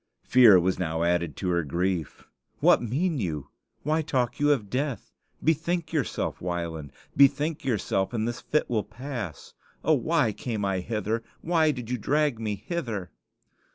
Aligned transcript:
Fear 0.23 0.59
was 0.61 0.79
now 0.79 1.03
added 1.03 1.37
to 1.37 1.49
her 1.49 1.63
grief. 1.63 2.23
"What 2.59 2.81
mean 2.81 3.19
you? 3.19 3.49
Why 3.83 4.01
talk 4.01 4.39
you 4.39 4.51
of 4.51 4.67
death? 4.67 5.11
Bethink 5.43 5.93
yourself, 5.93 6.41
Wieland; 6.41 6.91
bethink 7.15 7.63
yourself, 7.63 8.11
and 8.11 8.27
this 8.27 8.41
fit 8.41 8.67
will 8.67 8.83
pass. 8.83 9.53
Oh, 9.83 9.93
why 9.93 10.31
came 10.31 10.65
I 10.65 10.79
hither? 10.79 11.21
Why 11.41 11.69
did 11.69 11.91
you 11.91 11.99
drag 11.99 12.39
me 12.39 12.55
hither?" 12.55 13.11